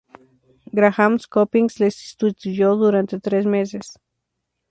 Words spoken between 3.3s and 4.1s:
meses.